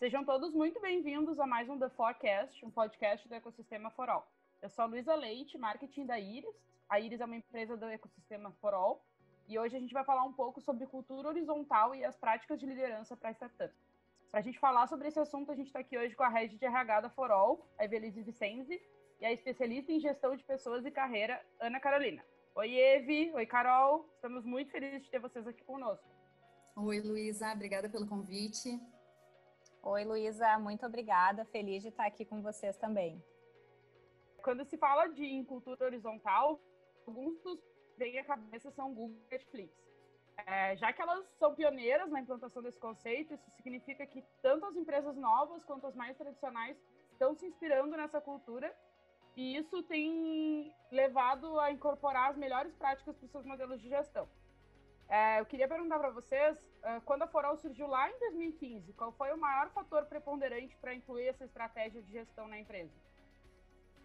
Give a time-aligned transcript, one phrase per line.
[0.00, 4.26] Sejam todos muito bem-vindos a mais um The Forecast, um podcast do ecossistema Forol.
[4.62, 6.56] Eu sou a Luísa Leite, marketing da Iris.
[6.88, 9.04] A Iris é uma empresa do ecossistema Forol
[9.46, 12.64] e hoje a gente vai falar um pouco sobre cultura horizontal e as práticas de
[12.64, 13.76] liderança para startups.
[14.30, 16.56] Para a gente falar sobre esse assunto, a gente está aqui hoje com a rede
[16.56, 18.80] de RH da Forol, a Evelise Vicenzi,
[19.20, 22.24] e a especialista em gestão de pessoas e carreira, Ana Carolina.
[22.54, 23.32] Oi, Eve.
[23.34, 24.08] Oi, Carol.
[24.14, 26.08] Estamos muito felizes de ter vocês aqui conosco.
[26.74, 27.52] Oi, Luísa.
[27.52, 28.80] Obrigada pelo convite.
[29.82, 31.42] Oi, Luísa, muito obrigada.
[31.46, 33.22] Feliz de estar aqui com vocês também.
[34.42, 36.60] Quando se fala de cultura horizontal,
[37.06, 37.58] alguns dos
[37.96, 39.72] vem à cabeça são Google e Netflix.
[40.46, 44.76] É, já que elas são pioneiras na implantação desse conceito, isso significa que tanto as
[44.76, 46.76] empresas novas quanto as mais tradicionais
[47.12, 48.74] estão se inspirando nessa cultura
[49.34, 54.28] e isso tem levado a incorporar as melhores práticas para os seus modelos de gestão.
[55.10, 56.56] É, eu queria perguntar para vocês,
[57.04, 61.26] quando a Forol surgiu lá em 2015, qual foi o maior fator preponderante para incluir
[61.26, 62.92] essa estratégia de gestão na empresa?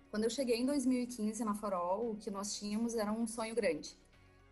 [0.09, 3.95] Quando eu cheguei em 2015 na Forol, o que nós tínhamos era um sonho grande.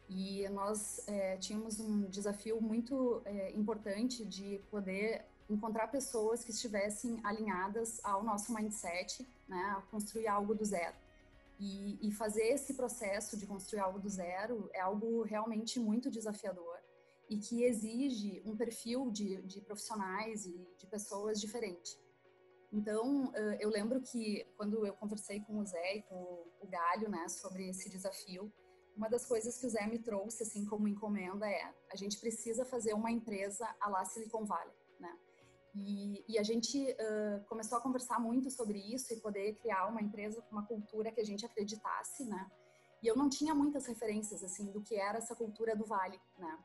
[0.09, 7.19] E nós é, tínhamos um desafio muito é, importante de poder encontrar pessoas que estivessem
[7.23, 10.95] alinhadas ao nosso mindset, né, a construir algo do zero.
[11.59, 16.77] E, e, fazer esse processo de construir algo do zero é algo realmente muito desafiador
[17.29, 21.97] e que exige um perfil de, de profissionais e de pessoas diferente.
[22.71, 26.15] Então, eu lembro que quando eu conversei com o Zé e com
[26.59, 28.51] o Galho, né, sobre esse desafio,
[28.95, 32.65] uma das coisas que o Zé me trouxe, assim, como encomenda é a gente precisa
[32.65, 34.82] fazer uma empresa a lá Silicon Valley?
[35.75, 40.01] E, e a gente uh, começou a conversar muito sobre isso e poder criar uma
[40.01, 42.49] empresa com uma cultura que a gente acreditasse, né?
[43.01, 46.59] E eu não tinha muitas referências, assim, do que era essa cultura do Vale, né?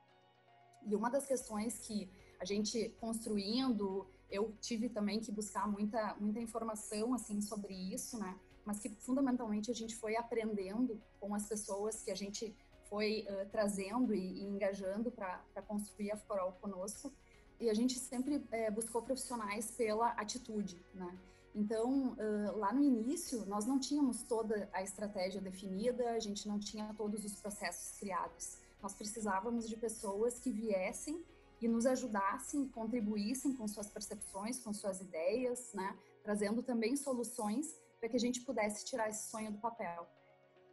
[0.87, 6.39] E uma das questões que a gente construindo, eu tive também que buscar muita, muita
[6.39, 8.39] informação, assim, sobre isso, né?
[8.65, 12.55] Mas que fundamentalmente a gente foi aprendendo com as pessoas que a gente
[12.91, 17.13] foi uh, trazendo e, e engajando para construir a Forol conosco
[17.61, 21.19] e a gente sempre é, buscou profissionais pela atitude, né?
[21.55, 26.59] Então, uh, lá no início, nós não tínhamos toda a estratégia definida, a gente não
[26.59, 28.59] tinha todos os processos criados.
[28.81, 31.25] Nós precisávamos de pessoas que viessem
[31.61, 35.97] e nos ajudassem, contribuíssem com suas percepções, com suas ideias, né?
[36.23, 40.07] Trazendo também soluções para que a gente pudesse tirar esse sonho do papel.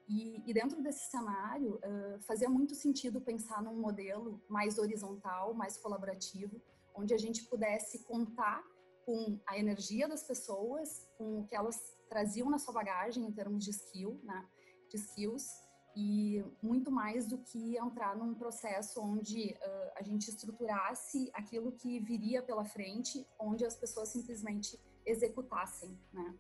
[0.07, 5.78] E, e dentro desse cenário, uh, fazia muito sentido pensar num modelo mais horizontal, mais
[5.78, 6.62] colaborativo,
[6.95, 8.63] onde a gente pudesse contar
[9.06, 11.78] com a energia das pessoas, com o que elas
[12.09, 14.47] traziam na sua bagagem em termos de skill, né,
[14.89, 15.45] de skills,
[15.95, 22.00] e muito mais do que entrar num processo onde uh, a gente estruturasse aquilo que
[22.01, 26.35] viria pela frente, onde as pessoas simplesmente executassem, né.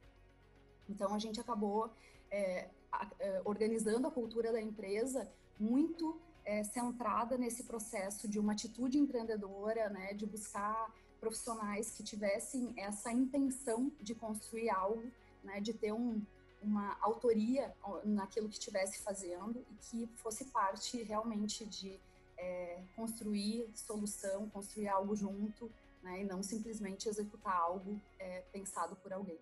[0.89, 1.91] Então a gente acabou
[2.29, 2.69] é,
[3.43, 10.13] organizando a cultura da empresa muito é, centrada nesse processo de uma atitude empreendedora, né,
[10.13, 15.11] de buscar profissionais que tivessem essa intenção de construir algo,
[15.43, 16.21] né, de ter um,
[16.61, 17.73] uma autoria
[18.03, 21.99] naquilo que estivesse fazendo e que fosse parte realmente de
[22.37, 25.71] é, construir solução, construir algo junto,
[26.03, 29.39] né, e não simplesmente executar algo é, pensado por alguém.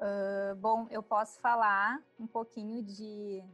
[0.00, 3.44] Uh, bom, eu posso falar um pouquinho de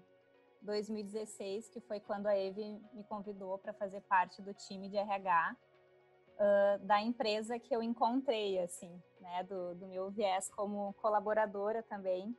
[0.67, 5.57] 2016, que foi quando a Eve me convidou para fazer parte do time de RH
[6.37, 12.37] uh, da empresa que eu encontrei, assim, né, do, do meu viés como colaboradora também.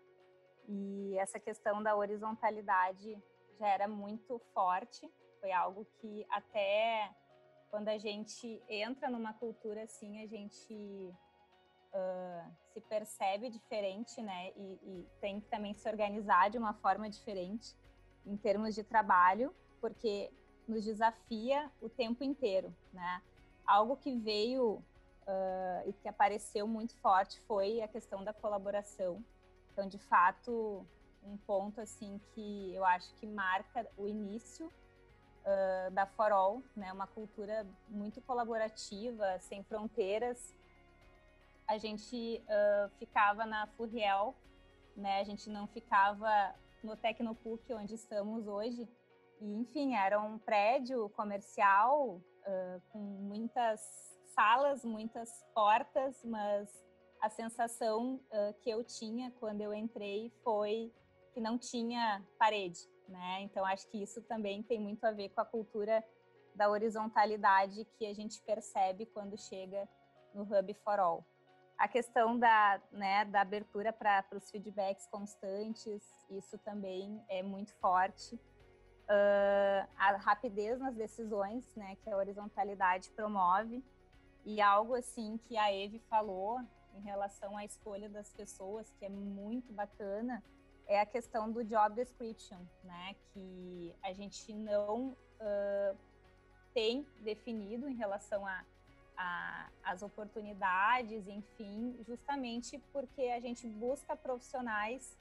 [0.68, 3.18] E essa questão da horizontalidade
[3.58, 5.10] já era muito forte,
[5.40, 7.10] foi algo que até
[7.70, 10.74] quando a gente entra numa cultura assim, a gente
[11.94, 14.52] uh, se percebe diferente, né?
[14.56, 17.76] E, e, tem que também se organizar de uma forma diferente
[18.28, 20.30] em termos de trabalho, porque
[20.68, 23.22] nos desafia o tempo inteiro, né?
[23.66, 24.74] Algo que veio
[25.28, 29.24] uh, e que apareceu muito forte foi a questão da colaboração.
[29.72, 30.86] Então, de fato,
[31.24, 36.92] um ponto assim que eu acho que marca o início uh, da Forol, né?
[36.92, 40.54] Uma cultura muito colaborativa, sem fronteiras.
[41.68, 44.36] A gente uh, ficava na Furriel,
[44.96, 45.22] né?
[45.22, 48.88] A gente não ficava no Tecnopuc, onde estamos hoje.
[49.40, 53.82] E, enfim, era um prédio comercial uh, com muitas
[54.34, 56.70] salas, muitas portas, mas
[57.22, 60.94] a sensação uh, que eu tinha quando eu entrei foi
[61.34, 63.42] que não tinha parede, né?
[63.42, 66.04] Então acho que isso também tem muito a ver com a cultura
[66.56, 69.88] da horizontalidade que a gente percebe quando chega
[70.34, 71.26] no Hub for All.
[71.78, 78.36] A questão da, né, da abertura para os feedbacks constantes, isso também é muito forte.
[78.36, 83.84] Uh, a rapidez nas decisões, né, que a horizontalidade promove,
[84.44, 86.60] e algo assim que a Eve falou
[86.96, 90.44] em relação à escolha das pessoas, que é muito bacana,
[90.88, 95.98] é a questão do job description, né, que a gente não uh,
[96.74, 98.64] tem definido em relação a
[99.18, 105.18] a, as oportunidades, enfim, justamente porque a gente busca profissionais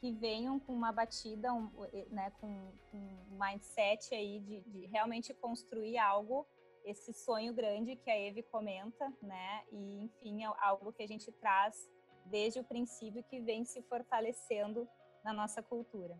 [0.00, 1.70] que venham com uma batida, um,
[2.10, 2.48] né, com,
[2.92, 6.46] um mindset aí de, de, realmente construir algo,
[6.84, 11.32] esse sonho grande que a Eve comenta, né, e enfim, é algo que a gente
[11.32, 11.88] traz
[12.26, 14.88] desde o princípio que vem se fortalecendo
[15.24, 16.16] na nossa cultura.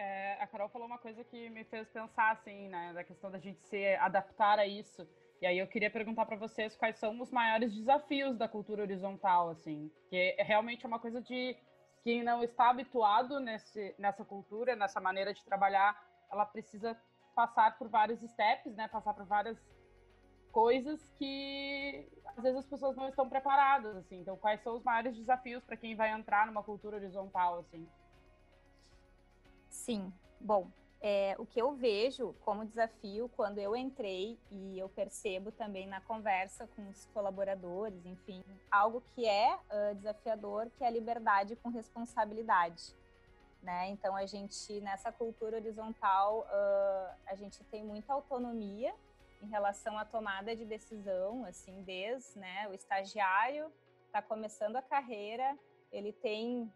[0.00, 3.38] É, a Carol falou uma coisa que me fez pensar, assim, né, da questão da
[3.40, 5.04] gente se adaptar a isso.
[5.42, 9.48] E aí eu queria perguntar para vocês quais são os maiores desafios da cultura horizontal,
[9.48, 11.56] assim, que é realmente uma coisa de
[12.04, 16.96] quem não está habituado nesse, nessa cultura, nessa maneira de trabalhar, ela precisa
[17.34, 19.58] passar por vários steps, né, passar por várias
[20.52, 24.20] coisas que às vezes as pessoas não estão preparadas, assim.
[24.20, 27.84] Então, quais são os maiores desafios para quem vai entrar numa cultura horizontal, assim?
[29.88, 30.12] Sim.
[30.38, 30.70] Bom,
[31.00, 35.98] é, o que eu vejo como desafio quando eu entrei e eu percebo também na
[36.02, 41.70] conversa com os colaboradores, enfim, algo que é uh, desafiador, que é a liberdade com
[41.70, 42.94] responsabilidade.
[43.62, 43.88] Né?
[43.88, 48.94] Então a gente nessa cultura horizontal uh, a gente tem muita autonomia
[49.42, 53.72] em relação à tomada de decisão, assim, desde né, o estagiário
[54.04, 55.58] está começando a carreira,
[55.90, 56.70] ele tem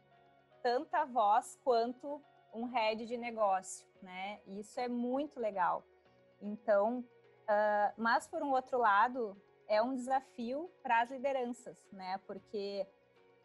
[0.62, 4.40] tanta voz quanto um head de negócio, né?
[4.46, 5.84] Isso é muito legal.
[6.40, 9.36] Então, uh, mas por um outro lado,
[9.68, 12.18] é um desafio para as lideranças, né?
[12.26, 12.86] Porque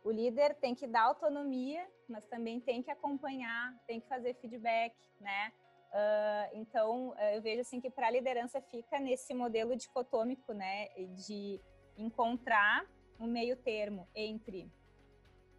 [0.03, 4.95] o líder tem que dar autonomia, mas também tem que acompanhar, tem que fazer feedback,
[5.19, 5.51] né?
[5.87, 10.87] Uh, então, eu vejo assim que para a liderança fica nesse modelo dicotômico, né?
[11.25, 11.61] De
[11.97, 12.85] encontrar
[13.19, 14.71] um meio termo entre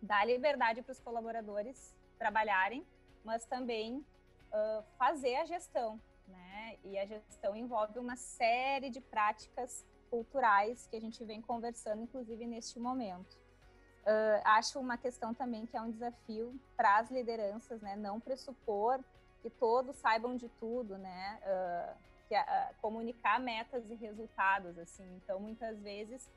[0.00, 2.87] dar liberdade para os colaboradores trabalharem,
[3.25, 3.99] mas também
[4.53, 6.76] uh, fazer a gestão, né?
[6.85, 12.47] E a gestão envolve uma série de práticas culturais que a gente vem conversando, inclusive
[12.47, 13.37] neste momento.
[14.05, 17.94] Uh, acho uma questão também que é um desafio para as lideranças, né?
[17.94, 19.00] Não pressupor
[19.43, 21.41] que todos saibam de tudo, né?
[21.43, 25.06] Uh, que, uh, comunicar metas e resultados, assim.
[25.17, 26.31] Então, muitas vezes,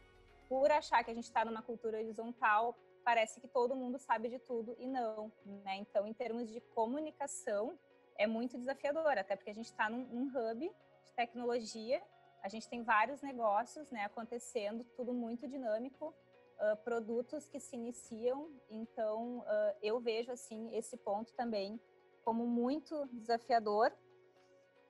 [0.49, 4.39] por achar que a gente está numa cultura horizontal, parece que todo mundo sabe de
[4.39, 5.75] tudo e não, né?
[5.77, 7.77] Então, em termos de comunicação,
[8.17, 12.01] é muito desafiador, até porque a gente está num, num, hub de tecnologia,
[12.41, 18.49] a gente tem vários negócios, né, acontecendo, tudo muito dinâmico, uh, produtos que se iniciam,
[18.69, 21.79] então uh, eu vejo assim esse ponto também
[22.23, 23.91] como muito desafiador.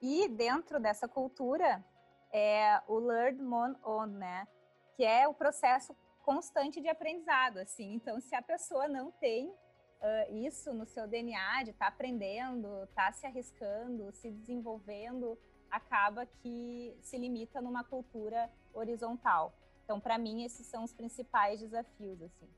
[0.00, 1.84] E dentro dessa cultura
[2.32, 4.46] é o learn on on, né,
[4.94, 7.94] que é o processo constante de aprendizado, assim.
[7.94, 12.86] Então, se a pessoa não tem uh, isso no seu DNA, de estar tá aprendendo,
[12.94, 15.38] tá se arriscando, se desenvolvendo,
[15.70, 19.54] acaba que se limita numa cultura horizontal.
[19.84, 22.48] Então, para mim, esses são os principais desafios, assim.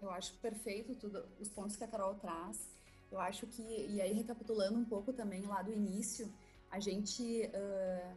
[0.00, 2.68] Eu acho perfeito tudo, os pontos que a Carol traz.
[3.10, 6.32] Eu acho que, e aí recapitulando um pouco também lá do início,
[6.70, 8.16] a gente uh,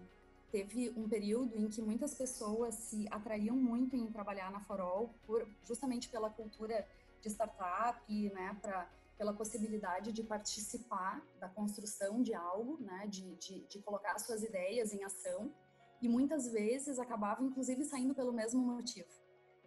[0.56, 5.46] teve um período em que muitas pessoas se atraíam muito em trabalhar na Forol, por,
[5.66, 6.88] justamente pela cultura
[7.22, 13.68] de startup, né, pra, pela possibilidade de participar da construção de algo, né, de, de,
[13.68, 15.52] de colocar suas ideias em ação,
[16.02, 19.10] e muitas vezes acabava inclusive saindo pelo mesmo motivo.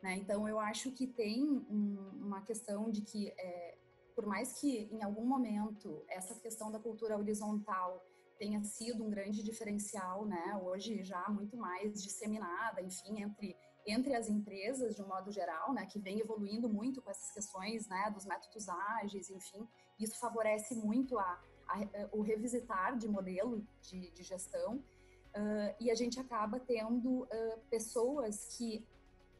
[0.02, 0.14] Né?
[0.16, 3.76] Então, eu acho que tem um, uma questão de que, é,
[4.14, 8.07] por mais que em algum momento essa questão da cultura horizontal
[8.38, 10.58] tenha sido um grande diferencial, né?
[10.62, 15.86] Hoje já muito mais disseminada, enfim, entre entre as empresas de um modo geral, né,
[15.86, 19.66] que vem evoluindo muito com essas questões, né, dos métodos ágeis, enfim,
[19.98, 21.78] isso favorece muito a, a,
[22.12, 24.76] o revisitar de modelo de, de gestão.
[24.76, 28.84] Uh, e a gente acaba tendo uh, pessoas que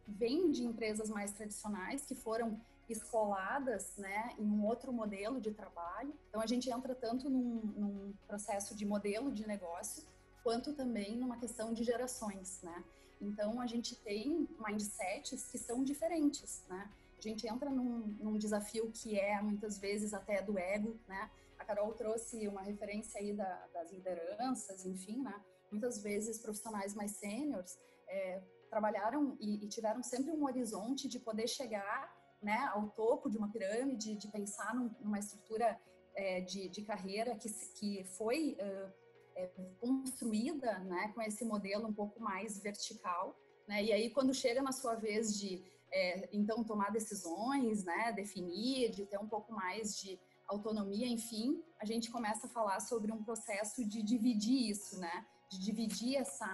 [0.07, 6.15] vêm de empresas mais tradicionais, que foram escoladas né, em um outro modelo de trabalho.
[6.29, 10.05] Então, a gente entra tanto num, num, processo de modelo de negócio,
[10.43, 12.61] quanto também numa questão de gerações.
[12.63, 12.85] Né?
[13.21, 16.65] Então, a gente tem mindsets que são diferentes.
[16.69, 16.91] Né?
[17.19, 20.99] A gente entra num, num desafio que é, muitas vezes, até do ego.
[21.07, 21.31] Né?
[21.59, 25.41] A Carol trouxe uma referência aí da, das lideranças, enfim, né?
[25.71, 27.79] muitas vezes profissionais mais sêniores
[28.09, 28.41] é,
[28.71, 33.51] trabalharam e, e, tiveram sempre um horizonte de poder chegar né, ao topo de uma
[33.51, 35.79] pirâmide, de pensar num, numa estrutura
[36.15, 38.93] é, de, de, carreira que, que foi uh,
[39.37, 43.37] é, construída né, com esse modelo um pouco mais vertical.
[43.67, 48.91] Né, e aí, quando chega na sua vez de, é, então, tomar decisões, né, definir,
[48.91, 50.19] de ter um pouco mais de
[50.49, 55.27] autonomia, enfim, a gente começa a falar sobre um processo de dividir isso, né?
[55.51, 56.49] De dividir essa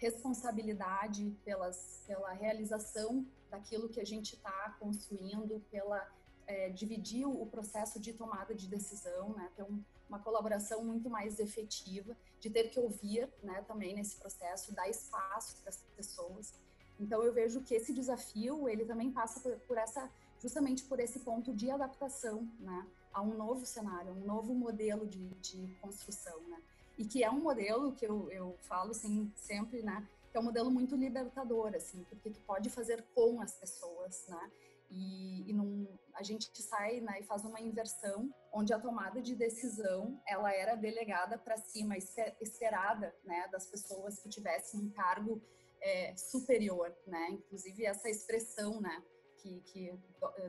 [0.00, 6.08] responsabilidade pelas, pela realização daquilo que a gente está construindo, pela
[6.46, 9.50] é, dividir o processo de tomada de decisão, né?
[9.54, 13.62] Ter um, uma colaboração muito mais efetiva, de ter que ouvir, né?
[13.68, 16.54] Também nesse processo, dar espaço para as pessoas.
[16.98, 21.18] Então eu vejo que esse desafio ele também passa por, por essa justamente por esse
[21.20, 22.86] ponto de adaptação, né?
[23.12, 26.58] a um novo cenário, um novo modelo de, de construção, né?
[27.00, 30.06] E que é um modelo que eu, eu falo assim, sempre, né?
[30.30, 34.50] Que é um modelo muito libertador, assim, porque tu pode fazer com as pessoas, né?
[34.90, 39.34] E, e num, a gente sai né, e faz uma inversão onde a tomada de
[39.34, 45.40] decisão ela era delegada para cima, esperada né, das pessoas que tivessem um cargo
[45.80, 47.30] é, superior, né?
[47.30, 49.02] Inclusive essa expressão, né,
[49.38, 49.98] que, que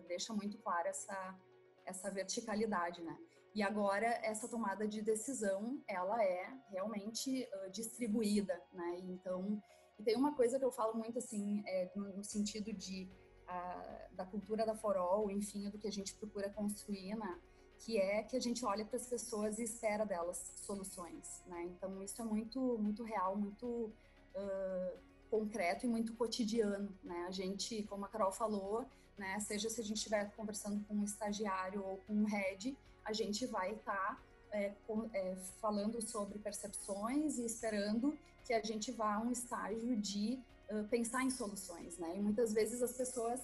[0.06, 1.40] deixa muito clara essa
[1.86, 3.18] essa verticalidade, né?
[3.54, 9.00] E agora essa tomada de decisão, ela é realmente uh, distribuída, né?
[9.04, 9.62] Então,
[10.00, 13.10] e tem uma coisa que eu falo muito assim, é, no, sentido de
[13.44, 17.40] uh, da cultura da forol, enfim, do que a gente procura construir, né?
[17.78, 21.64] Que é que a gente olha para as pessoas e espera delas soluções, né?
[21.64, 24.98] Então isso é muito, muito real, muito uh,
[25.30, 27.26] concreto e muito cotidiano, né?
[27.28, 28.86] A gente, como a Carol falou,
[29.18, 29.40] né?
[29.42, 33.46] Seja se a gente estiver conversando com um estagiário ou com um head, a gente
[33.46, 34.74] vai estar tá, é,
[35.14, 40.40] é, falando sobre percepções e esperando que a gente vá a um estágio de
[40.70, 42.18] uh, pensar em soluções, né?
[42.18, 43.40] E muitas vezes as pessoas,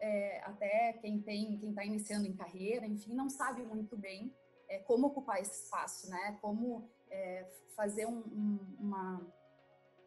[0.00, 4.32] é, até quem tem, quem está iniciando em carreira, enfim, não sabe muito bem
[4.68, 6.38] é, como ocupar esse espaço, né?
[6.40, 7.46] Como é,
[7.76, 9.26] fazer um, um, uma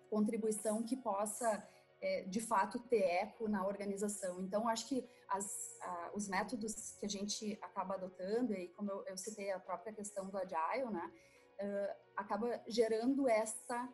[0.09, 1.65] contribuição que possa
[2.01, 4.41] é, de fato ter eco na organização.
[4.41, 5.79] Então, acho que as,
[6.13, 10.29] os métodos que a gente acaba adotando, e como eu, eu citei a própria questão
[10.29, 11.11] do Agile, né,
[11.61, 13.89] uh, acaba gerando essa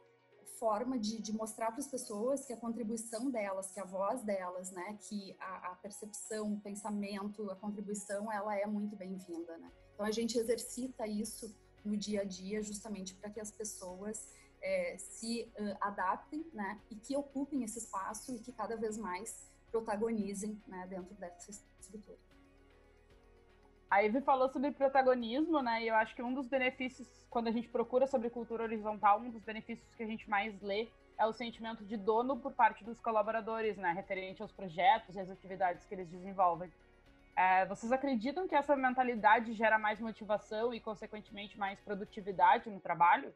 [0.59, 4.71] forma de, de mostrar para as pessoas que a contribuição delas, que a voz delas,
[4.71, 9.71] né, que a, a percepção, o pensamento, a contribuição, ela é muito bem-vinda, né?
[9.93, 14.27] Então a gente exercita isso no dia a dia justamente para que as pessoas
[14.59, 19.47] é, se uh, adaptem, né, e que ocupem esse espaço e que cada vez mais
[19.71, 22.17] protagonizem, né, dentro dessa estrutura.
[23.89, 27.51] A Ivy falou sobre protagonismo, né, e eu acho que um dos benefícios, quando a
[27.51, 31.33] gente procura sobre cultura horizontal, um dos benefícios que a gente mais lê é o
[31.33, 35.95] sentimento de dono por parte dos colaboradores, né, referente aos projetos e às atividades que
[35.95, 36.71] eles desenvolvem.
[37.35, 43.33] É, vocês acreditam que essa mentalidade gera mais motivação e, consequentemente, mais produtividade no trabalho?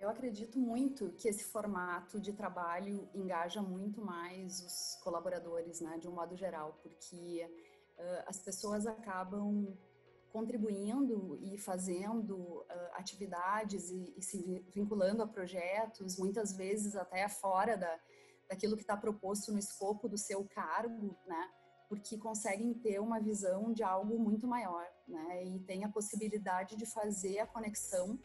[0.00, 6.06] Eu acredito muito que esse formato de trabalho engaja muito mais os colaboradores, né, de
[6.06, 7.44] um modo geral, porque
[7.98, 9.76] uh, as pessoas acabam
[10.30, 17.76] contribuindo e fazendo uh, atividades e, e, se vinculando a projetos, muitas vezes até fora
[17.76, 17.98] da,
[18.48, 21.50] daquilo que está proposto no escopo do seu cargo, né,
[21.88, 26.86] porque conseguem ter uma visão de algo muito maior, né, e tem a possibilidade de
[26.86, 28.16] fazer a conexão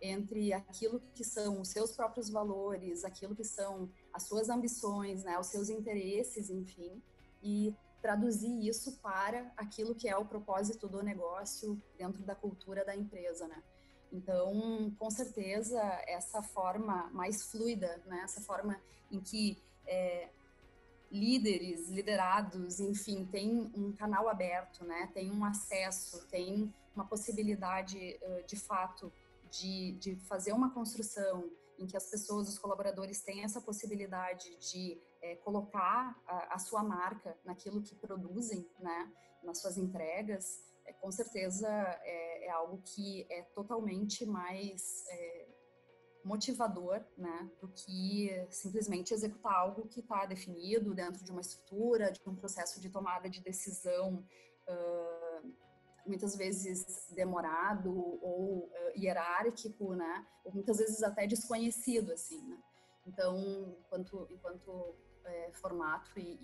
[0.00, 5.38] entre aquilo que são os seus próprios valores, aquilo que são as suas ambições, né,
[5.38, 7.02] os seus interesses, enfim,
[7.42, 12.96] e traduzir isso para aquilo que é o propósito do negócio dentro da cultura da
[12.96, 13.62] empresa, né?
[14.10, 18.80] Então, com certeza, essa forma mais fluida, né, essa forma
[19.10, 20.30] em que é,
[21.10, 28.56] líderes, liderados, enfim, tem um canal aberto, né, tem um acesso, tem uma possibilidade, de
[28.56, 29.12] fato,
[29.50, 35.00] de, de fazer uma construção em que as pessoas, os colaboradores têm essa possibilidade de
[35.22, 41.10] é, colocar a, a, sua marca naquilo que produzem, né, nas suas entregas, é, com
[41.10, 45.48] certeza é, é, algo que é totalmente mais é,
[46.22, 52.20] motivador, né, do que simplesmente executar algo que está definido dentro de uma estrutura, de
[52.28, 54.22] um processo de tomada de decisão
[54.68, 55.19] uh,
[56.06, 57.90] muitas vezes demorado
[58.22, 60.26] ou uh, hierárquico, né?
[60.44, 62.58] Ou muitas vezes até desconhecido, assim, né?
[63.06, 66.38] Então, enquanto, enquanto é, formato e,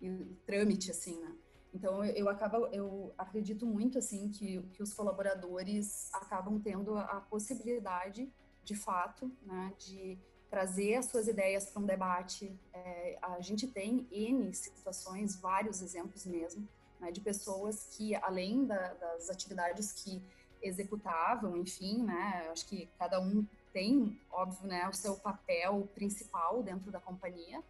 [0.00, 1.36] e, e, trâmite, assim, né?
[1.72, 7.20] Então, eu, eu, acabo, eu acredito muito, assim, que, que os colaboradores acabam tendo a
[7.20, 8.32] possibilidade
[8.64, 10.18] de fato, né, de
[10.50, 12.58] trazer as suas ideias para um debate.
[12.72, 16.68] É, a gente tem N situações, vários exemplos mesmo,
[17.00, 20.22] né, de pessoas que, além da, das atividades que
[20.62, 26.90] executavam, enfim, né, acho que cada um tem, óbvio, né, o seu papel principal dentro
[26.90, 27.62] da companhia,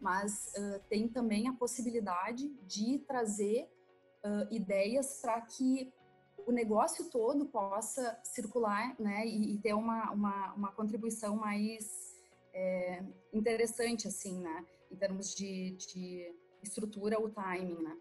[0.00, 3.68] mas uh, tem também a possibilidade de trazer
[4.24, 5.92] uh, ideias para que
[6.46, 12.14] o negócio todo possa circular né, e, e ter uma, uma, uma, contribuição mais
[12.52, 13.02] é,
[13.32, 17.96] interessante, assim, né, em termos de, de estrutura, o timing, né.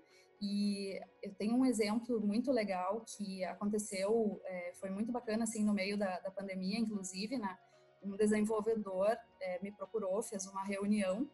[0.47, 5.73] E eu tenho um exemplo muito legal que aconteceu, é, foi muito bacana, assim, no
[5.73, 7.57] meio da, da pandemia, inclusive, né?
[8.03, 11.27] Um desenvolvedor é, me procurou, fez uma reunião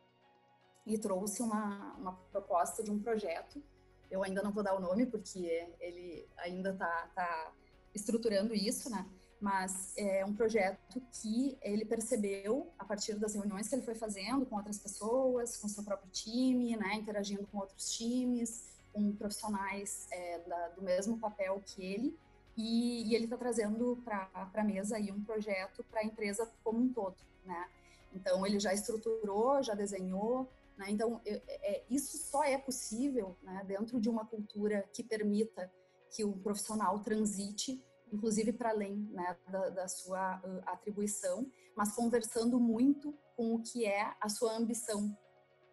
[0.85, 3.61] e trouxe uma, uma proposta de um projeto.
[4.09, 7.53] Eu ainda não vou dar o nome, porque ele ainda está tá
[7.93, 9.05] estruturando isso, né?
[9.41, 14.45] Mas é um projeto que ele percebeu, a partir das reuniões que ele foi fazendo
[14.45, 16.95] com outras pessoas, com seu próprio time, né?
[16.95, 22.17] Interagindo com outros times, com profissionais é, da, do mesmo papel que ele,
[22.57, 26.79] e, e ele está trazendo para a mesa aí um projeto para a empresa como
[26.79, 27.69] um todo, né?
[28.13, 30.87] Então ele já estruturou, já desenhou, né?
[30.89, 35.71] Então é, é, isso só é possível né, dentro de uma cultura que permita
[36.09, 37.81] que o profissional transite,
[38.11, 43.85] inclusive para além né, da, da, sua uh, atribuição, mas conversando muito com o que
[43.85, 45.17] é a sua ambição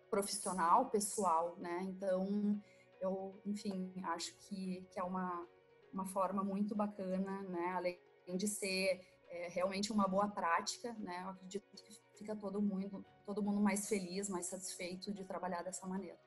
[0.08, 1.82] profissional, pessoal, né?
[1.82, 2.60] Então
[3.00, 5.46] eu, enfim, acho que, que é uma,
[5.92, 7.72] uma forma muito bacana, né?
[7.74, 8.00] Além
[8.36, 11.22] de ser é, realmente uma boa prática, né?
[11.22, 15.86] Eu acredito que fica todo mundo, todo mundo mais feliz, mais satisfeito de trabalhar dessa
[15.86, 16.18] maneira.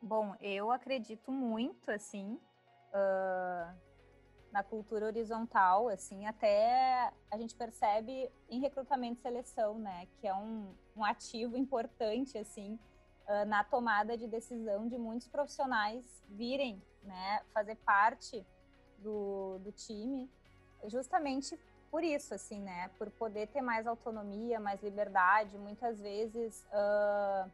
[0.00, 2.38] Bom, eu acredito muito, assim,
[2.94, 3.76] uh,
[4.52, 10.34] na cultura horizontal, assim, até a gente percebe em recrutamento e seleção, né, que é
[10.34, 12.78] um, um ativo importante, assim,
[13.28, 18.44] uh, na tomada de decisão de muitos profissionais virem, né, fazer parte
[18.98, 20.30] do, do time,
[20.86, 21.58] justamente
[21.90, 27.50] por isso, assim, né, por poder ter mais autonomia, mais liberdade, muitas vezes uh,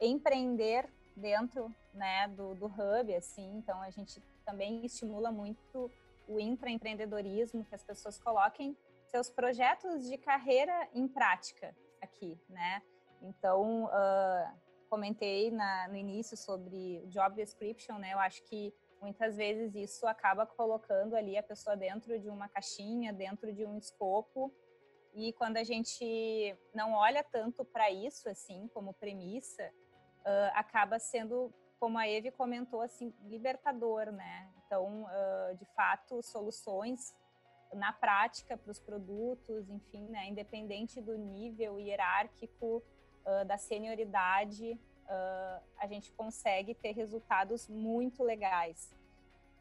[0.00, 5.90] empreender dentro, né, do, do hub, assim, então a gente também estimula muito
[6.28, 8.76] o intraempreendedorismo, que as pessoas coloquem
[9.08, 12.80] seus projetos de carreira em prática aqui, né?
[13.20, 18.12] Então, uh, comentei na, no início sobre job description, né?
[18.12, 23.12] Eu acho que muitas vezes isso acaba colocando ali a pessoa dentro de uma caixinha,
[23.12, 24.52] dentro de um escopo.
[25.14, 29.72] E quando a gente não olha tanto para isso, assim, como premissa,
[30.20, 34.50] uh, acaba sendo, como a Eve comentou, assim, libertador, né?
[34.66, 37.14] Então, uh, de fato, soluções
[37.72, 40.28] na prática para os produtos, enfim, né?
[40.28, 42.82] Independente do nível hierárquico
[43.26, 48.94] uh, da senioridade, uh, a gente consegue ter resultados muito legais.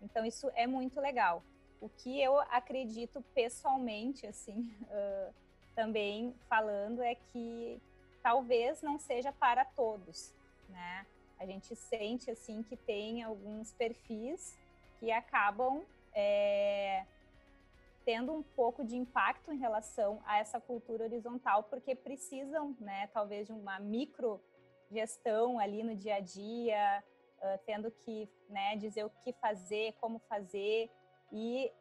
[0.01, 1.43] Então, isso é muito legal.
[1.81, 5.33] O que eu acredito pessoalmente, assim, uh,
[5.75, 7.81] também falando, é que
[8.21, 10.33] talvez não seja para todos,
[10.67, 11.05] né?
[11.39, 14.57] A gente sente, assim, que tem alguns perfis
[14.99, 17.05] que acabam é,
[18.09, 23.45] tendo um pouco de impacto em relação a essa cultura horizontal, porque precisam, né, talvez
[23.45, 24.41] de uma micro
[24.89, 27.03] gestão ali no dia a dia,
[27.37, 30.89] uh, tendo que né, dizer o que fazer, como fazer,
[31.31, 31.71] e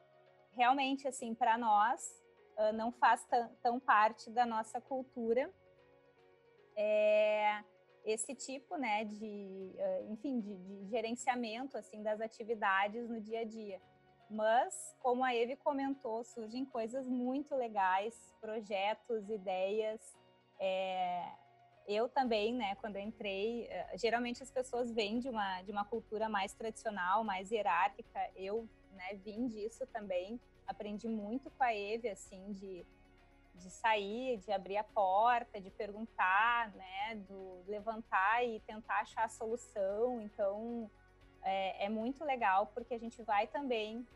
[0.53, 2.23] realmente, assim, para nós,
[2.59, 3.27] uh, não faz
[3.63, 5.51] tão parte da nossa cultura
[6.77, 7.65] é,
[8.05, 13.45] esse tipo, né, de, uh, enfim, de, de gerenciamento, assim, das atividades no dia a
[13.45, 13.81] dia.
[14.31, 20.17] Mas, como a Eve comentou, surgem coisas muito legais, projetos, ideias.
[20.61, 21.33] É,
[21.87, 26.29] eu também, né, quando entrei, eh, geralmente as pessoas vêm de uma, de uma cultura
[26.29, 28.21] mais tradicional, mais hierárquica.
[28.37, 30.39] Eu, né, vim disso também.
[30.67, 32.85] Aprendi muito com a Eve, assim, de,
[33.55, 39.29] de sair, de abrir a porta, de perguntar, né, do levantar e tentar achar a
[39.31, 40.21] solução.
[40.21, 40.91] Então,
[41.43, 44.07] é, é muito legal porque a gente vai também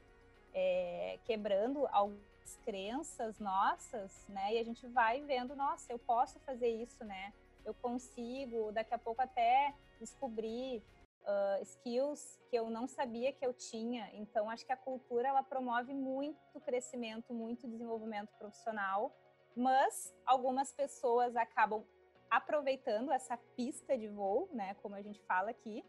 [0.54, 4.54] é, quebrando algumas crenças nossas, né?
[4.54, 7.32] E a gente vai vendo, nossa, eu posso fazer isso, né?
[7.64, 10.82] Eu consigo, daqui a pouco até descobrir
[11.22, 14.10] uh, skills que eu não sabia que eu tinha.
[14.14, 19.14] Então, acho que a cultura ela promove muito crescimento, muito desenvolvimento profissional,
[19.56, 21.84] mas algumas pessoas acabam
[22.30, 24.74] aproveitando essa pista de voo, né?
[24.82, 25.84] Como a gente fala aqui,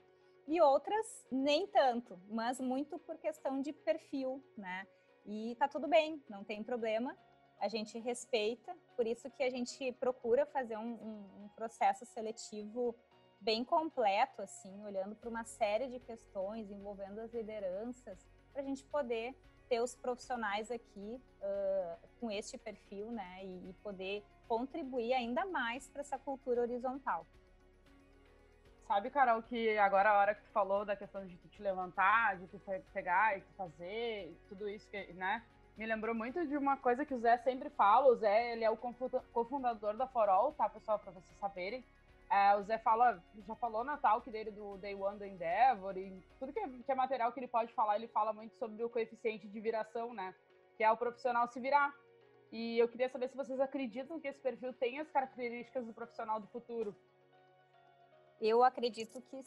[0.48, 4.86] e outras nem tanto, mas muito por questão de perfil, né?
[5.26, 7.18] E tá tudo bem, não tem problema.
[7.60, 12.94] a gente respeita, por isso que a gente procura fazer um, um, um processo seletivo
[13.40, 18.84] bem completo, assim, olhando para uma série de questões, envolvendo as lideranças, para a gente
[18.86, 19.34] poder
[19.70, 25.88] ter os profissionais aqui uh, com este perfil, né, e, e poder contribuir ainda mais
[25.90, 27.26] para essa cultura horizontal.
[28.88, 32.38] Sabe, Carol, que agora a hora que tu falou da questão de tu te levantar,
[32.38, 32.60] de tu
[32.94, 35.42] pegar e tu fazer, tudo isso que, né?
[35.78, 38.12] Me lembrou muito de uma coisa que o Zé sempre fala.
[38.12, 41.84] O Zé, ele é o cofundador da Forol, tá, pessoal, para vocês saberem.
[42.30, 46.24] É, o Zé fala, já falou na talk dele do Day One do Endeavor e
[46.40, 48.90] tudo que é, que é material que ele pode falar, ele fala muito sobre o
[48.90, 50.34] coeficiente de viração, né?
[50.78, 51.94] Que é o profissional se virar.
[52.52, 56.40] E eu queria saber se vocês acreditam que esse perfil tem as características do profissional
[56.40, 56.96] do futuro.
[58.46, 59.42] Eu acredito que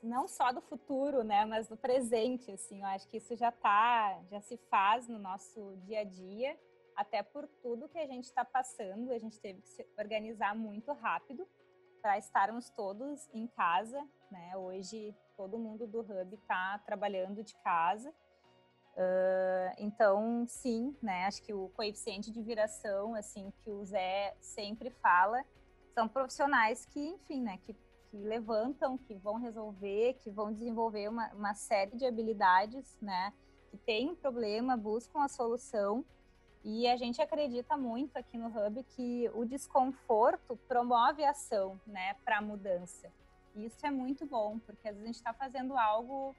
[0.00, 2.80] não só do futuro, né, mas do presente, assim.
[2.80, 6.56] Eu acho que isso já tá, já se faz no nosso dia a dia,
[6.94, 10.92] até por tudo que a gente está passando, a gente teve que se organizar muito
[10.92, 11.44] rápido
[12.00, 14.56] para estarmos todos em casa, né?
[14.56, 18.10] Hoje todo mundo do Hub está trabalhando de casa.
[18.92, 21.26] Uh, então, sim, né?
[21.26, 25.44] Acho que o coeficiente de viração, assim, que o Zé sempre fala,
[25.92, 27.58] são profissionais que, enfim, né?
[27.64, 27.74] Que,
[28.16, 33.32] que levantam, que vão resolver, que vão desenvolver uma, uma série de habilidades, né?
[33.70, 36.04] Que tem um problema, buscam a solução.
[36.64, 42.14] E a gente acredita muito aqui no Hub que o desconforto promove a ação, né?
[42.24, 43.12] Para a mudança.
[43.54, 46.34] E isso é muito bom, porque às vezes a gente está fazendo algo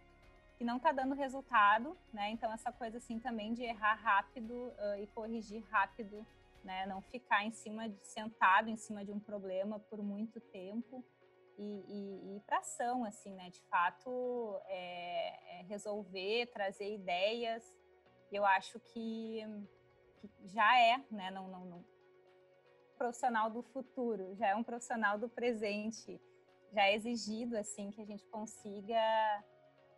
[0.57, 2.31] que não está dando resultado, né?
[2.31, 6.25] Então essa coisa assim também de errar rápido uh, e corrigir rápido,
[6.63, 6.85] né?
[6.87, 11.03] Não ficar em cima de sentado em cima de um problema por muito tempo
[11.57, 13.49] e, e, e para ação, assim, né?
[13.49, 17.63] De fato, é, é resolver, trazer ideias.
[18.31, 19.41] Eu acho que,
[20.19, 21.31] que já é, né?
[21.31, 21.85] Não, não, não
[22.97, 26.19] profissional do futuro, já é um profissional do presente,
[26.73, 28.99] já é exigido assim que a gente consiga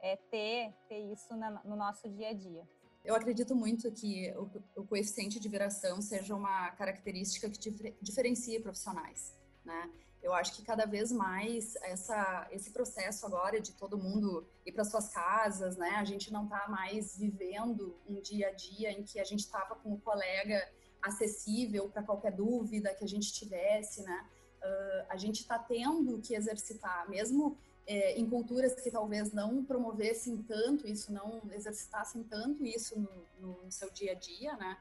[0.02, 2.68] é, ter, ter isso na, no nosso dia a dia.
[3.04, 8.62] Eu acredito muito que o, o coeficiente de viração seja uma característica que dif diferencia
[8.62, 9.90] profissionais, né?
[10.22, 14.84] Eu acho que cada vez mais essa, esse processo agora de todo mundo ir para
[14.84, 15.92] suas casas, né?
[15.92, 19.76] A gente não está mais vivendo um dia a dia em que a gente estava
[19.76, 20.68] com o colega
[21.02, 24.28] acessível para qualquer dúvida que a gente tivesse, né?
[24.62, 27.58] Uh, a gente está tendo que exercitar, mesmo
[27.90, 33.00] é, em culturas que talvez não promovessem tanto isso, não exercitassem tanto isso
[33.40, 34.78] no, no seu dia a dia, né?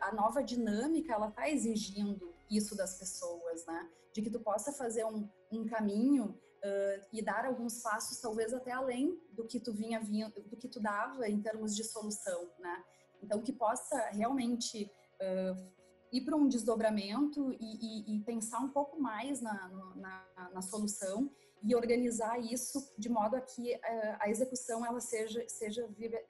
[0.00, 3.88] A nova dinâmica, ela está exigindo isso das pessoas, né?
[4.12, 6.26] De que tu possa fazer um, um caminho
[6.64, 10.68] uh, e dar alguns passos, talvez até além do que tu vinha vindo, do que
[10.68, 12.84] tu dava em termos de solução, né?
[13.22, 14.90] Então, que possa realmente
[15.20, 15.72] uh,
[16.12, 21.30] ir para um desdobramento e, e, e, pensar um pouco mais na, na, na solução
[21.62, 25.86] e organizar isso de modo a que uh, a execução ela seja seja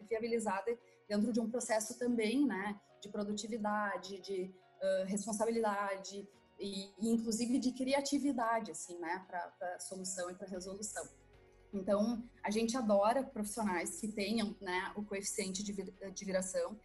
[0.08, 0.76] viabilizada
[1.08, 7.72] dentro de um processo também, né, de produtividade, de uh, responsabilidade e, e, inclusive de
[7.72, 11.06] criatividade, assim, né, para solução e para resolução.
[11.72, 16.78] Então, a gente adora profissionais que tenham, né, o coeficiente de, vir, de viração.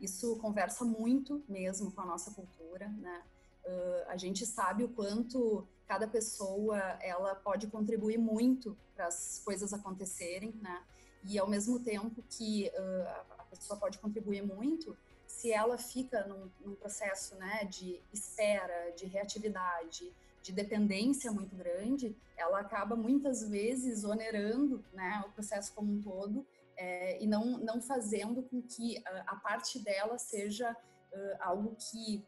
[0.00, 3.22] Isso conversa muito mesmo com a nossa cultura, né.
[3.64, 9.72] Uh, a gente sabe o quanto cada pessoa ela pode contribuir muito para as coisas
[9.72, 10.82] acontecerem, né?
[11.24, 14.96] E ao mesmo tempo que uh, a pessoa pode contribuir muito,
[15.30, 20.12] se ela fica num, num, processo, né, de espera, de reatividade,
[20.42, 26.46] de dependência muito grande, ela acaba muitas vezes onerando, né, o processo como um todo
[26.76, 32.26] é, e não não fazendo com que a, a parte dela seja uh, algo que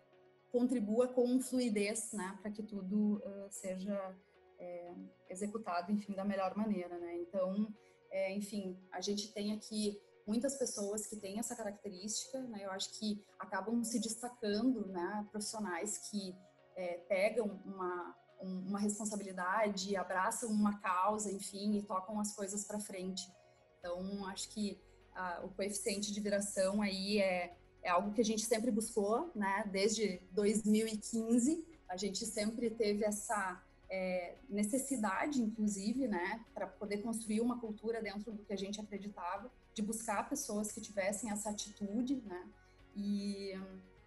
[0.50, 4.14] contribua com fluidez, né, para que tudo uh, seja
[4.58, 4.92] é,
[5.28, 7.16] executado, enfim, da melhor maneira, né.
[7.16, 7.74] Então,
[8.10, 12.98] é, enfim, a gente tem aqui muitas pessoas que têm essa característica, né, eu acho
[12.98, 16.35] que acabam se destacando, né, profissionais que
[16.76, 23.30] é, pegam uma, uma responsabilidade, abraçam uma causa, enfim, e tocam as coisas para frente.
[23.78, 24.80] Então, acho que
[25.14, 29.68] a, o coeficiente de viração aí é é algo que a gente sempre buscou, né?
[29.70, 37.58] Desde 2015, a gente sempre teve essa é, necessidade, inclusive, né, para poder construir uma
[37.58, 42.48] cultura dentro do que a gente acreditava, de buscar pessoas que tivessem essa atitude, né?
[42.94, 43.52] E,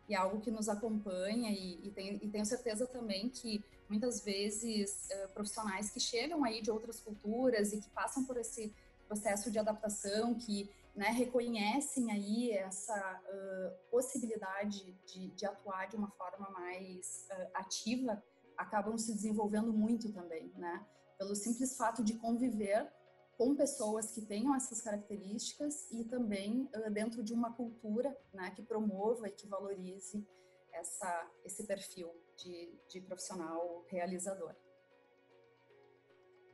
[0.08, 4.23] e é algo que nos acompanha e, e, tem, e tenho certeza também que muitas
[4.23, 8.73] vezes uh, profissionais que chegam aí de outras culturas e que passam por esse
[9.08, 16.10] processo de adaptação, que né, reconhecem aí essa uh, possibilidade de, de, atuar de uma
[16.12, 18.23] forma mais uh, ativa,
[18.58, 20.86] acabam se desenvolvendo muito também, né?
[21.17, 22.89] Pelo simples fato de conviver
[23.38, 28.63] com pessoas que tenham essas características e também uh, dentro de uma cultura, né, que
[28.63, 30.26] promova e que valorize
[30.71, 34.56] essa, esse perfil de, de profissional realizador.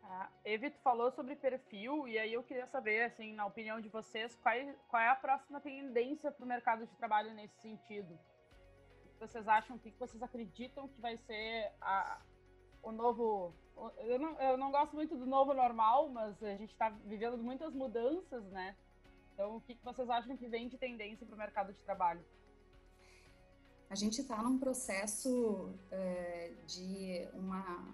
[0.04, 4.36] A Evi, falou sobre perfil, e aí eu queria saber, assim, na opinião de vocês,
[4.36, 4.56] qual,
[4.89, 8.13] qual é a próxima tendência para o mercado de trabalho nesse sentido?
[9.06, 12.22] O que vocês acham, o que vocês acreditam que vai ser a,
[12.84, 13.56] o novo...
[14.00, 17.74] Eu não, eu não gosto muito do novo normal, mas a gente está vivendo muitas
[17.74, 18.76] mudanças, né?
[19.34, 22.24] Então, o que vocês acham que vem de tendência para o mercado de trabalho?
[23.89, 27.94] A gente está num processo é, de uma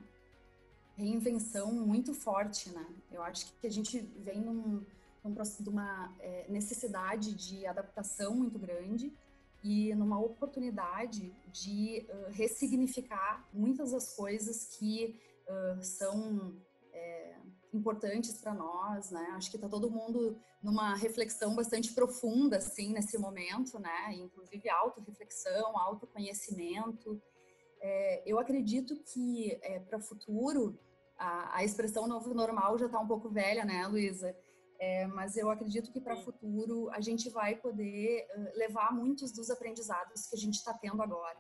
[0.96, 2.86] reinvenção muito forte, né?
[3.12, 4.86] Eu acho que a gente vem num,
[5.24, 9.14] num de uma é, necessidade de adaptação muito grande
[9.64, 16.62] e numa oportunidade de uh, ressignificar muitas das coisas que uh, são
[16.94, 17.38] é,
[17.74, 19.34] importantes para nós, né?
[19.36, 24.14] Acho que está todo mundo numa reflexão bastante profunda, assim, nesse momento, né?
[24.14, 27.22] Inclusive autorreflexão, autoconhecimento.
[27.80, 30.80] É, eu acredito que é, para o futuro
[31.18, 34.36] a, a expressão novo normal já está um pouco velha, né, Luísa?
[34.80, 39.50] É, mas eu acredito que para o futuro a gente vai poder levar muitos dos
[39.50, 41.38] aprendizados que a gente está tendo agora.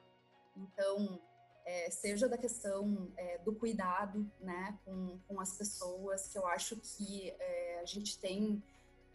[0.55, 1.21] Então,
[1.67, 6.77] é, seja da questão é, do cuidado né, com, com as pessoas, que eu acho
[6.77, 8.63] que é, a gente tem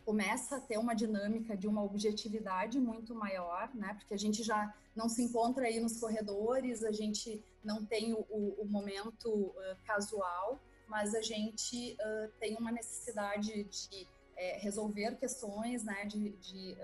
[0.04, 3.94] começa a ter uma dinâmica de uma objetividade muito maior, né?
[3.94, 8.26] Porque a gente já não se encontra aí nos corredores, a gente não tem o,
[8.28, 9.54] o momento uh,
[9.86, 16.04] casual, mas a gente uh, tem uma necessidade de é, resolver questões, né?
[16.04, 16.76] De, de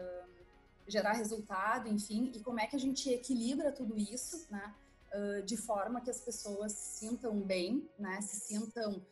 [0.86, 2.30] gerar resultado, enfim.
[2.32, 4.72] E como é que a gente equilibra tudo isso, né?
[5.46, 8.20] De forma que as pessoas se sintam bem, né?
[8.20, 9.04] Se sintam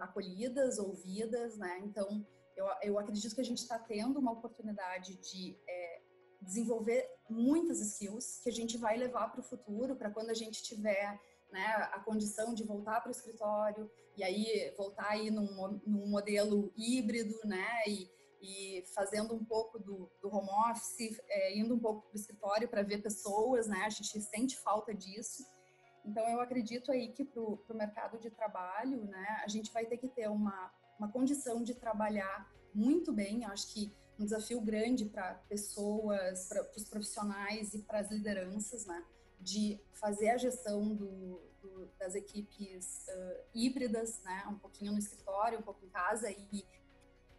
[0.00, 1.80] acolhidas, ouvidas, né?
[1.84, 2.24] Então
[2.56, 6.02] eu, eu acredito que a gente está tendo uma oportunidade de é,
[6.40, 10.62] desenvolver muitas skills que a gente vai levar para o futuro, para quando a gente
[10.62, 11.18] tiver
[11.50, 16.72] né, a condição de voltar para o escritório e aí voltar aí num, num modelo
[16.76, 18.10] híbrido, né, e,
[18.40, 22.68] e fazendo um pouco do, do home office, é, indo um pouco para o escritório
[22.68, 25.44] para ver pessoas, né, a gente sente falta disso.
[26.04, 29.98] Então, eu acredito aí que para o mercado de trabalho, né, a gente vai ter
[29.98, 33.42] que ter uma uma condição de trabalhar muito bem.
[33.42, 38.84] Eu acho que um desafio grande para pessoas, para os profissionais e para as lideranças,
[38.84, 39.02] né?
[39.40, 44.44] De fazer a gestão do, do, das equipes uh, híbridas, né?
[44.50, 46.66] Um pouquinho no escritório, um pouco em casa e,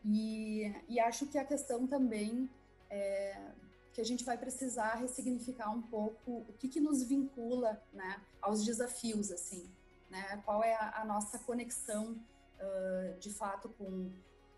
[0.06, 2.50] e, e acho que a questão também
[2.90, 3.52] é
[3.94, 8.22] que a gente vai precisar ressignificar um pouco o que, que nos vincula, né?
[8.42, 9.70] Aos desafios, assim,
[10.10, 10.42] né?
[10.46, 14.10] Qual é a, a nossa conexão uh, de fato com,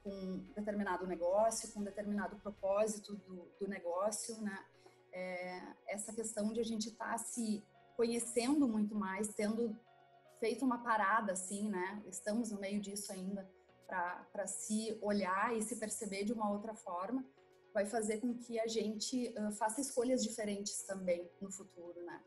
[0.03, 4.63] com determinado negócio, com determinado propósito do, do negócio, né?
[5.11, 7.63] É, essa questão de a gente estar tá se
[7.95, 9.75] conhecendo muito mais, tendo
[10.39, 12.03] feito uma parada assim, né?
[12.07, 13.49] Estamos no meio disso ainda
[14.31, 17.25] para se olhar e se perceber de uma outra forma,
[17.73, 22.21] vai fazer com que a gente uh, faça escolhas diferentes também no futuro, né?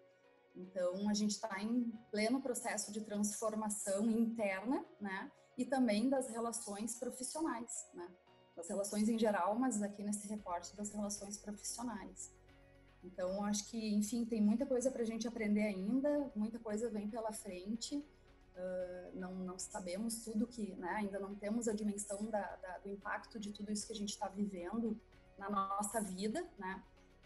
[0.54, 5.30] Então a gente está em pleno processo de transformação interna, né?
[5.56, 8.08] e também das relações profissionais, né?
[8.54, 12.32] Das relações em geral, mas aqui nesse recorte das relações profissionais.
[13.02, 17.08] Então, acho que, enfim, tem muita coisa para a gente aprender ainda, muita coisa vem
[17.08, 18.04] pela frente.
[18.56, 22.88] Uh, não, não sabemos tudo que, né, ainda não temos a dimensão da, da, do
[22.88, 24.98] impacto de tudo isso que a gente está vivendo
[25.36, 26.82] na nossa vida, né?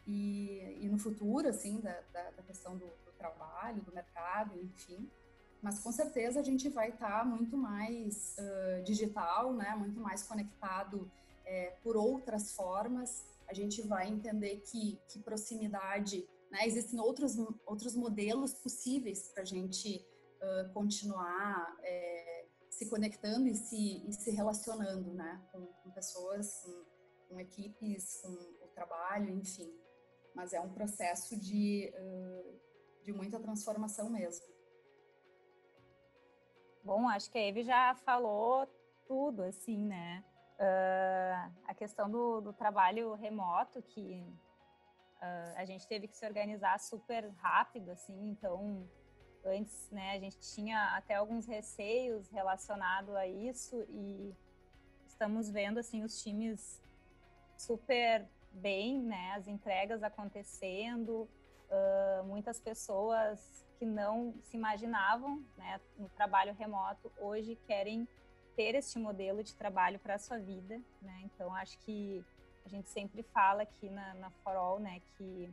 [0.06, 5.08] E, e no futuro, assim, da, da, questão do, do trabalho, do mercado, enfim
[5.62, 10.22] mas com certeza a gente vai estar tá muito mais uh, digital, né, muito mais
[10.22, 11.10] conectado
[11.44, 13.24] é, por outras formas.
[13.46, 19.46] A gente vai entender que, que proximidade, né, existem outros, outros modelos possíveis para a
[19.46, 20.04] gente
[20.72, 26.84] continuar é, se conectando e se, e se relacionando né, com, com pessoas, com,
[27.28, 29.70] com, equipes, com o trabalho, enfim.
[30.34, 32.60] Mas é um processo de, uh,
[33.02, 34.46] de muita transformação mesmo.
[36.82, 38.66] Bom, acho que a Eve já falou
[39.06, 40.24] tudo, assim, né?
[40.58, 44.24] Uh, a questão do, do, trabalho remoto, que
[45.16, 48.88] uh, a gente teve que se organizar super rápido, assim, então
[49.44, 54.34] antes, né, a gente tinha até alguns receios relacionados a isso e
[55.06, 56.80] estamos vendo, assim, os times
[57.56, 59.34] super bem, né?
[59.36, 61.28] As entregas acontecendo,
[61.70, 68.06] uh, muitas pessoas que não se imaginavam né, no trabalho remoto hoje querem
[68.56, 71.20] ter este modelo de trabalho para a sua vida, né?
[71.24, 72.24] Então acho que
[72.64, 75.50] a gente sempre fala aqui na, na Forol, né, que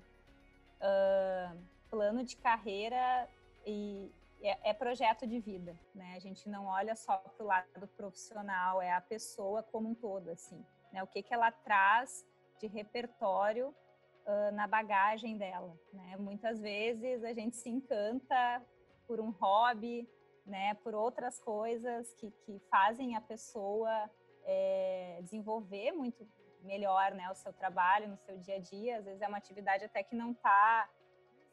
[0.82, 1.58] uh,
[1.89, 3.30] plano de carreira
[3.67, 6.13] e é, é, projeto de vida, né?
[6.15, 10.30] A gente não olha só para o lado profissional, é a pessoa como um todo,
[10.30, 11.03] assim, né?
[11.03, 12.25] O que que ela traz
[12.60, 13.75] de repertório
[14.25, 16.15] uh, na bagagem dela, né?
[16.17, 18.63] Muitas vezes a gente se encanta
[19.06, 20.08] por um hobby,
[20.45, 20.75] né?
[20.75, 24.10] Por outras coisas que, que fazem a pessoa
[24.45, 26.25] é, desenvolver muito
[26.63, 27.30] melhor, né?
[27.30, 28.97] O seu trabalho no seu dia a dia.
[28.99, 30.89] Às vezes é uma atividade até que não está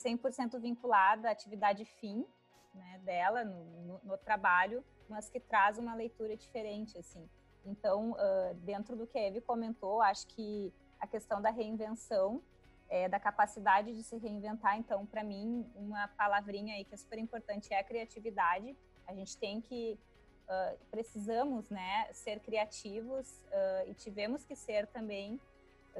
[0.05, 2.27] 100% vinculada à atividade fim,
[2.75, 7.29] né, dela no, no, no, trabalho, mas que traz uma leitura diferente, assim.
[7.65, 12.43] Então, uh, dentro do que a Eve comentou, acho que a questão da reinvenção,
[12.89, 17.19] é, da capacidade de se reinventar, então, para mim, uma palavrinha aí que é super
[17.19, 18.77] importante é a criatividade.
[19.07, 19.99] A gente tem que
[20.45, 25.41] Uh, precisamos né, ser criativos uh, e tivemos que ser também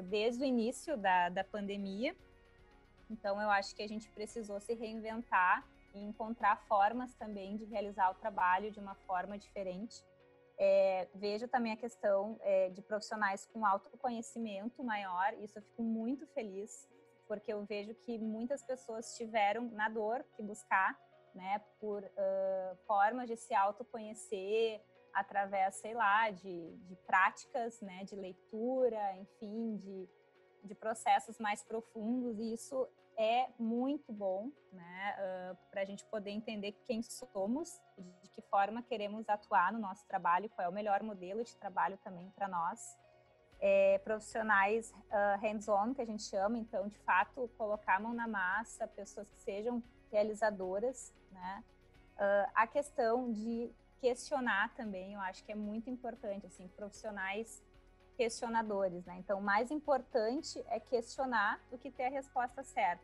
[0.03, 2.15] desde o início da, da pandemia.
[3.09, 8.11] Então, eu acho que a gente precisou se reinventar e encontrar formas também de realizar
[8.11, 10.03] o trabalho de uma forma diferente.
[10.57, 16.25] É, vejo também a questão é, de profissionais com autoconhecimento maior, isso eu fico muito
[16.27, 16.89] feliz,
[17.27, 20.97] porque eu vejo que muitas pessoas tiveram na dor que buscar,
[21.33, 24.81] né, por uh, formas de se autoconhecer
[25.13, 30.09] através, sei lá, de, de práticas, né, de leitura, enfim, de,
[30.65, 36.31] de processos mais profundos, e isso é muito bom, né, uh, para a gente poder
[36.31, 37.81] entender quem somos,
[38.21, 41.97] de que forma queremos atuar no nosso trabalho, qual é o melhor modelo de trabalho
[42.03, 42.97] também para nós.
[43.57, 48.27] É, profissionais uh, hands-on, que a gente chama, então, de fato, colocar a mão na
[48.27, 51.63] massa, pessoas que sejam realizadoras, né?
[52.17, 57.63] Uh, a questão de questionar também, eu acho que é muito importante, assim, profissionais
[58.15, 59.17] questionadores, né?
[59.19, 63.03] Então, mais importante é questionar do que ter a resposta certa.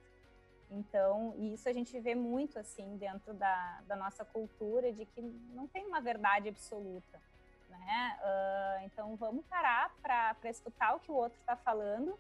[0.70, 5.68] Então, isso a gente vê muito, assim, dentro da, da nossa cultura, de que não
[5.68, 7.22] tem uma verdade absoluta,
[7.70, 8.20] né?
[8.22, 12.18] Uh, então, vamos parar para escutar o que o outro está falando,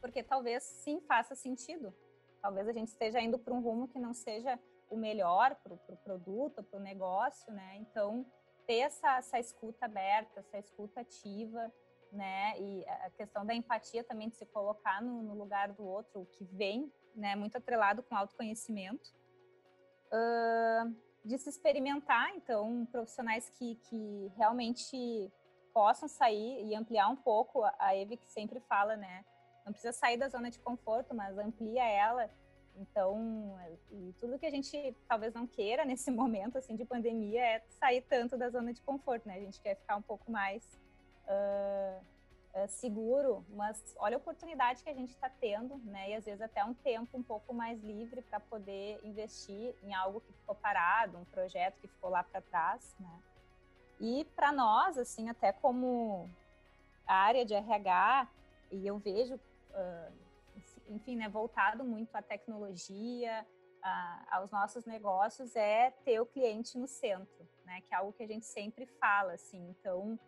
[0.00, 1.94] porque talvez sim faça sentido.
[2.42, 4.58] Talvez a gente esteja indo para um rumo que não seja
[4.90, 7.76] o melhor para o pro produto, para o negócio, né?
[7.76, 8.24] Então,
[8.66, 11.72] ter essa, essa escuta aberta, essa escuta ativa,
[12.16, 12.58] né?
[12.58, 16.26] E a questão da empatia também, de se colocar no, no lugar do outro, o
[16.26, 17.36] que vem, né?
[17.36, 19.14] Muito atrelado com autoconhecimento.
[20.06, 25.30] Uh, de se experimentar, então, profissionais que, que realmente
[25.74, 27.64] possam sair e ampliar um pouco.
[27.78, 29.24] A Eve que sempre fala, né?
[29.64, 32.30] Não precisa sair da zona de conforto, mas amplia ela.
[32.76, 33.58] Então,
[34.20, 38.36] tudo que a gente talvez não queira nesse momento assim de pandemia é sair tanto
[38.36, 39.34] da zona de conforto, né?
[39.34, 40.62] A gente quer ficar um pouco mais
[41.28, 46.10] uh, seguro, mas olha a oportunidade que a gente está tendo, né?
[46.10, 50.20] E às vezes até um tempo um pouco mais livre para poder investir em algo
[50.20, 53.20] que ficou parado, um projeto que ficou lá para trás, né?
[54.00, 56.28] E para nós, assim, até como
[57.06, 58.28] área de RH,
[58.72, 60.12] e eu vejo, uh,
[60.88, 63.46] enfim, né, voltado muito à tecnologia,
[64.30, 67.80] aos nossos negócios, é ter o cliente no centro, né?
[67.82, 69.68] Que é algo que a gente sempre fala, assim.
[69.70, 70.18] Então,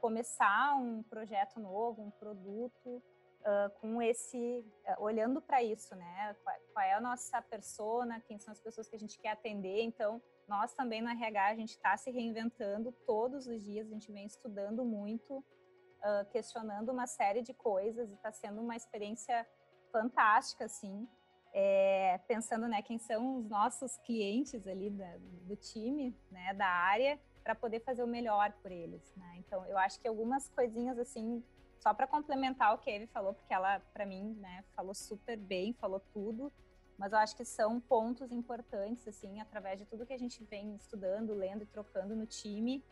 [0.00, 3.02] começar um projeto novo, um produto,
[3.44, 6.34] uh, com esse, uh, olhando para isso, né?
[6.42, 9.82] Qual, qual, é a nossa persona, quem são as pessoas que a gente quer atender.
[9.82, 14.10] Então, nós também no RH, a gente está se reinventando todos os dias, a gente
[14.12, 19.46] vem estudando muito, uh, questionando uma série de coisas e está sendo uma experiência
[19.92, 21.08] fantástica, assim.
[21.56, 27.16] É, pensando, né, quem são os nossos clientes ali da, do time, né, da área,
[27.44, 29.36] para poder fazer o melhor por eles, né?
[29.38, 31.44] Então, eu acho que algumas coisinhas assim,
[31.78, 35.36] só para complementar o que a Eve falou, porque ela para mim, né, falou super
[35.36, 36.50] bem, falou tudo,
[36.98, 40.74] mas eu acho que são pontos importantes assim, através de tudo que a gente vem
[40.74, 42.82] estudando, lendo e trocando no time,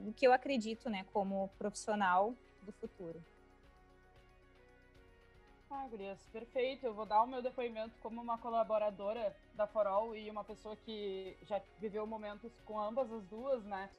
[0.00, 3.24] do que eu acredito, né, como profissional do futuro.
[5.68, 6.86] Ah, Gurias, perfeito.
[6.86, 11.36] Eu vou dar o meu depoimento como uma colaboradora da Forol e uma pessoa que
[11.42, 13.90] já viveu momentos com ambas as duas, né?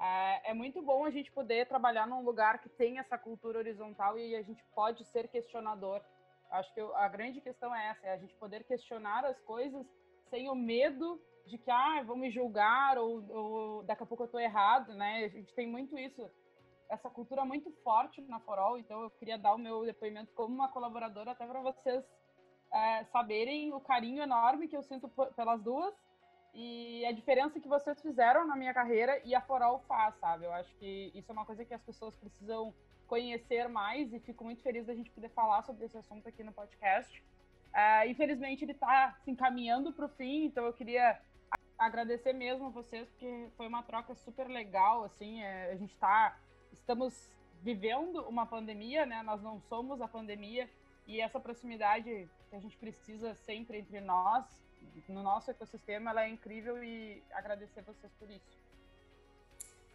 [0.00, 4.18] É, é, muito bom a gente poder trabalhar num lugar que tem essa cultura horizontal
[4.18, 6.00] e a gente pode ser questionador.
[6.50, 9.86] Acho que a grande questão é essa, é a gente poder questionar as coisas
[10.30, 14.28] sem o medo de que, ah, vão me julgar ou, ou daqui a pouco eu
[14.28, 15.24] tô errado, né?
[15.24, 16.28] A gente tem muito isso
[16.88, 20.68] essa cultura muito forte na Forol, então eu queria dar o meu depoimento como uma
[20.68, 22.04] colaboradora até para vocês
[22.72, 25.94] é, saberem o carinho enorme que eu sinto pelas duas
[26.52, 30.44] e a diferença que vocês fizeram na minha carreira e a Forol faz, sabe?
[30.44, 32.72] Eu acho que isso é uma coisa que as pessoas precisam
[33.06, 36.52] conhecer mais e fico muito feliz da gente poder falar sobre esse assunto aqui no
[36.52, 37.22] podcast.
[37.72, 41.20] Uh, infelizmente ele está se encaminhando para o fim, então eu queria
[41.76, 46.36] agradecer mesmo a vocês porque foi uma troca super legal, assim, é, a gente está
[46.74, 47.30] estamos
[47.62, 49.22] vivendo uma pandemia, né?
[49.22, 50.68] Nós não somos a pandemia
[51.06, 54.44] e essa proximidade que a gente precisa sempre entre nós,
[55.08, 58.64] no nosso ecossistema, ela é incrível e agradecer vocês por isso.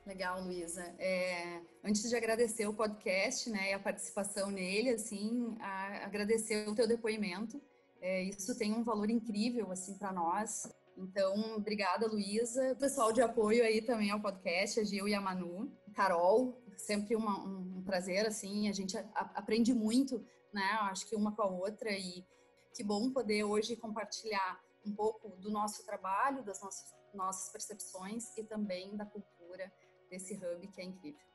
[0.05, 0.83] Legal, Luísa.
[0.97, 6.73] É, antes de agradecer o podcast, né, e a participação nele, assim, a, agradecer o
[6.73, 7.61] teu depoimento.
[8.01, 10.67] É, isso tem um valor incrível, assim, para nós.
[10.97, 12.75] Então, obrigada, Luísa.
[12.79, 15.71] Pessoal de apoio aí também ao podcast, a Gil e a Manu.
[15.93, 21.35] Carol, sempre uma, um prazer, assim, a gente a, aprende muito, né, acho que uma
[21.35, 22.25] com a outra e
[22.73, 28.43] que bom poder hoje compartilhar um pouco do nosso trabalho, das nossas, nossas percepções e
[28.43, 29.71] também da cultura
[30.09, 31.29] desse hub que é incrível.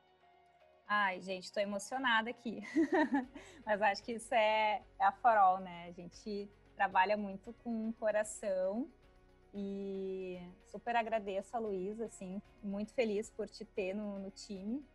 [0.87, 2.61] Ai, gente, estou emocionada aqui.
[3.65, 5.87] Mas acho que isso é, é a farol, né?
[5.87, 8.87] A gente trabalha muito com o coração
[9.53, 10.37] e
[10.67, 14.85] super agradeço a Luísa, assim, muito feliz por te ter no, no time,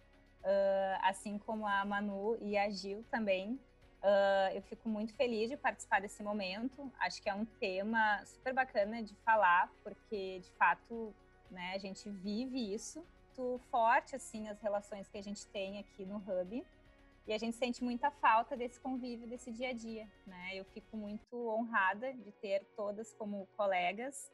[0.42, 3.60] uh, assim como a Manu e a Gil também.
[4.02, 6.90] Uh, eu fico muito feliz de participar desse momento.
[6.98, 11.14] Acho que é um tema super bacana de falar, porque de fato,
[11.50, 13.04] né, a gente vive isso
[13.40, 16.64] muito forte assim as relações que a gente tem aqui no Hub.
[17.26, 20.50] E a gente sente muita falta desse convívio, desse dia a dia, né?
[20.54, 24.32] Eu fico muito honrada de ter todas como colegas.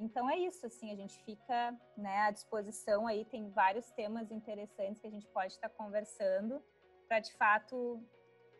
[0.00, 4.98] Então é isso, assim, a gente fica né, à disposição aí, tem vários temas interessantes
[4.98, 6.62] que a gente pode estar conversando
[7.06, 8.02] para de fato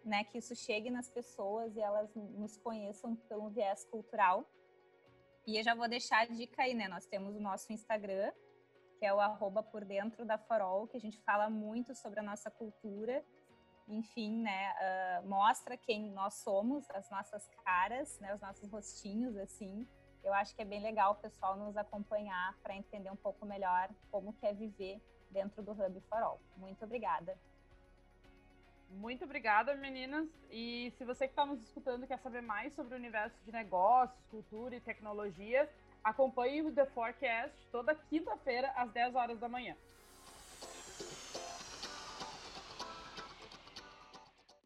[0.05, 4.47] né, que isso chegue nas pessoas e elas nos conheçam pelo viés cultural.
[5.47, 6.86] E eu já vou deixar a dica aí, né?
[6.88, 8.30] Nós temos o nosso Instagram,
[8.99, 12.22] que é o arroba por dentro da Farol, que a gente fala muito sobre a
[12.22, 13.24] nossa cultura.
[13.88, 14.74] Enfim, né,
[15.22, 19.88] uh, mostra quem nós somos, as nossas caras, né, os nossos rostinhos, assim.
[20.23, 23.89] Eu acho que é bem legal o pessoal nos acompanhar para entender um pouco melhor
[24.11, 25.01] como que é viver
[25.31, 26.41] dentro do Hub Farol.
[26.57, 27.37] Muito obrigada.
[28.91, 30.29] Muito obrigada, meninas.
[30.51, 34.27] E se você que está nos escutando quer saber mais sobre o universo de negócios,
[34.31, 35.68] cultura e tecnologia,
[36.03, 39.77] Acompanhe o The Forecast toda quinta-feira, às 10 horas da manhã.